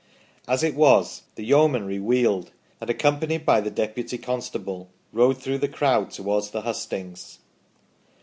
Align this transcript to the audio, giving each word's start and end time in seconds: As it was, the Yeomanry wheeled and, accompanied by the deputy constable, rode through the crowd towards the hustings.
As 0.47 0.63
it 0.63 0.73
was, 0.73 1.21
the 1.35 1.43
Yeomanry 1.45 1.99
wheeled 1.99 2.49
and, 2.79 2.89
accompanied 2.89 3.45
by 3.45 3.61
the 3.61 3.69
deputy 3.69 4.17
constable, 4.17 4.89
rode 5.13 5.37
through 5.37 5.59
the 5.59 5.67
crowd 5.67 6.09
towards 6.09 6.49
the 6.49 6.61
hustings. 6.63 7.37